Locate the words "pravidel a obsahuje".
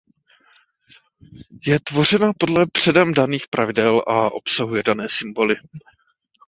3.47-4.83